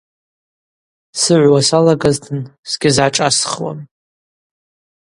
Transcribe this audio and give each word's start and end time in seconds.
Сыгӏвуа 1.21 1.61
салагазтын 1.67 2.39
сгьызгӏашӏасхуам. 2.69 3.79